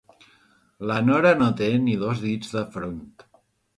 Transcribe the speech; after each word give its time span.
La 0.91 0.95
Nora 1.09 1.33
no 1.41 1.49
té 1.61 1.67
ni 1.85 1.99
dos 2.05 2.25
dits 2.27 2.57
de 2.59 2.65
front. 2.77 2.99